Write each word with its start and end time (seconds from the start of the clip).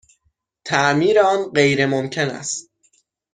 تعمیر 0.65 1.19
آن 1.19 1.49
غیرممکن 1.55 2.29
است. 2.29 2.69